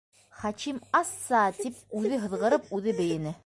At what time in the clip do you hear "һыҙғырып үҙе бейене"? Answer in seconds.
2.25-3.39